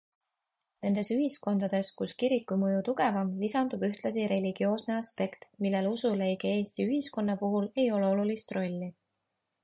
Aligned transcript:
Nendes 0.85 1.09
ühiskondades, 1.15 1.89
kus 1.99 2.13
kiriku 2.21 2.55
mõju 2.61 2.79
tugevam, 2.87 3.29
lisandub 3.43 3.85
ühtlasi 3.87 4.23
religioosne 4.31 4.95
aspekt, 5.01 5.45
millel 5.65 5.89
usuleige 5.91 6.53
Eesti 6.55 6.87
ühiskonna 6.93 7.35
puhul 7.43 7.69
ei 7.83 7.85
ole 7.99 8.09
olulist 8.15 8.55
rolli. 8.59 8.89